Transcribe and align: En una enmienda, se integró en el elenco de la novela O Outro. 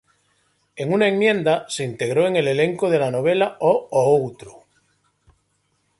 En 0.77 0.91
una 0.93 1.07
enmienda, 1.07 1.67
se 1.69 1.83
integró 1.83 2.25
en 2.25 2.35
el 2.35 2.47
elenco 2.47 2.89
de 2.89 2.97
la 2.97 3.11
novela 3.11 3.57
O 3.59 3.87
Outro. 3.91 4.65